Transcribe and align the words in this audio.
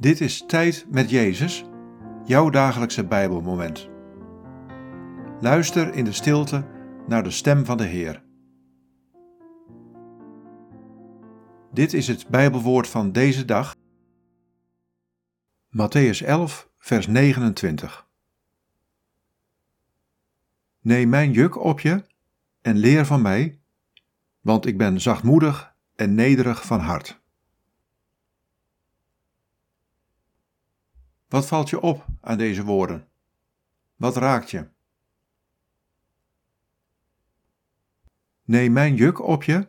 Dit 0.00 0.20
is 0.20 0.44
Tijd 0.46 0.86
met 0.90 1.10
Jezus, 1.10 1.64
jouw 2.24 2.50
dagelijkse 2.50 3.04
Bijbelmoment. 3.06 3.88
Luister 5.40 5.94
in 5.94 6.04
de 6.04 6.12
stilte 6.12 6.66
naar 7.06 7.22
de 7.22 7.30
stem 7.30 7.64
van 7.64 7.76
de 7.76 7.84
Heer. 7.84 8.22
Dit 11.72 11.92
is 11.92 12.08
het 12.08 12.28
Bijbelwoord 12.28 12.88
van 12.88 13.12
deze 13.12 13.44
dag. 13.44 13.76
Matthäus 15.70 16.24
11, 16.24 16.70
vers 16.78 17.06
29. 17.06 18.08
Neem 20.80 21.08
mijn 21.08 21.32
juk 21.32 21.64
op 21.64 21.80
je 21.80 22.04
en 22.60 22.76
leer 22.76 23.06
van 23.06 23.22
mij, 23.22 23.60
want 24.40 24.66
ik 24.66 24.78
ben 24.78 25.00
zachtmoedig 25.00 25.74
en 25.94 26.14
nederig 26.14 26.66
van 26.66 26.80
hart. 26.80 27.20
Wat 31.28 31.46
valt 31.46 31.70
je 31.70 31.80
op 31.80 32.06
aan 32.20 32.38
deze 32.38 32.64
woorden? 32.64 33.08
Wat 33.96 34.16
raakt 34.16 34.50
je? 34.50 34.68
Neem 38.44 38.72
mijn 38.72 38.94
juk 38.94 39.20
op 39.20 39.42
je 39.42 39.68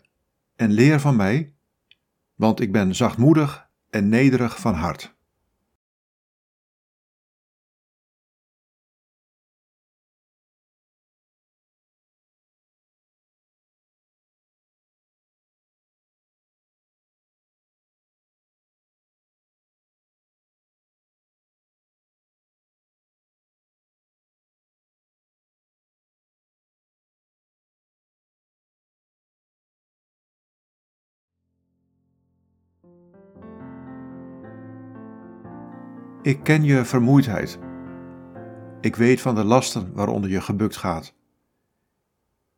en 0.56 0.72
leer 0.72 1.00
van 1.00 1.16
mij, 1.16 1.54
want 2.36 2.60
ik 2.60 2.72
ben 2.72 2.96
zachtmoedig 2.96 3.70
en 3.90 4.10
nederig 4.10 4.60
van 4.60 4.74
hart. 4.74 5.18
Ik 36.22 36.44
ken 36.44 36.64
je 36.64 36.86
vermoeidheid. 36.86 37.60
Ik 38.82 38.96
weet 38.96 39.22
van 39.22 39.36
de 39.36 39.44
lasten 39.44 39.94
waaronder 39.94 40.30
je 40.30 40.42
gebukt 40.42 40.78
gaat. 40.78 41.14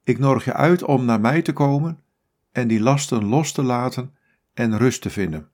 Ik 0.04 0.20
nodig 0.20 0.46
je 0.46 0.54
uit 0.54 0.84
om 0.84 1.06
naar 1.06 1.20
mij 1.20 1.42
te 1.42 1.54
komen 1.54 2.04
en 2.52 2.68
die 2.68 2.80
lasten 2.80 3.26
los 3.26 3.52
te 3.52 3.64
laten 3.64 4.18
en 4.54 4.78
rust 4.78 5.02
te 5.02 5.10
vinden. 5.10 5.52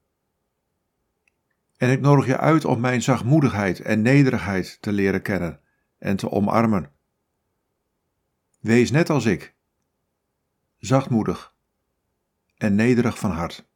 En 1.77 1.91
ik 1.91 2.01
nodig 2.01 2.25
je 2.25 2.37
uit 2.37 2.65
om 2.65 2.79
mijn 2.79 3.01
zachtmoedigheid 3.01 3.79
en 3.79 4.01
nederigheid 4.01 4.81
te 4.81 4.91
leren 4.91 5.21
kennen 5.21 5.59
en 5.97 6.15
te 6.15 6.31
omarmen. 6.31 6.91
Wees 8.59 8.91
net 8.91 9.09
als 9.09 9.25
ik, 9.25 9.55
zachtmoedig 10.77 11.55
en 12.57 12.75
nederig 12.75 13.19
van 13.19 13.31
hart. 13.31 13.69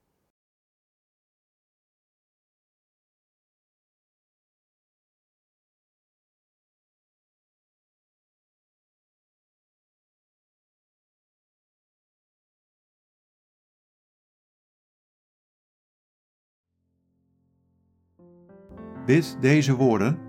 Bid 19.05 19.37
deze 19.39 19.75
woorden 19.75 20.19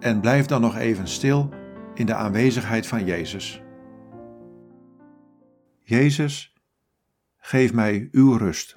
en 0.00 0.20
blijf 0.20 0.46
dan 0.46 0.60
nog 0.60 0.76
even 0.76 1.08
stil 1.08 1.48
in 1.94 2.06
de 2.06 2.14
aanwezigheid 2.14 2.86
van 2.86 3.04
Jezus. 3.04 3.62
Jezus, 5.82 6.52
geef 7.36 7.72
mij 7.72 8.08
uw 8.10 8.36
rust. 8.36 8.76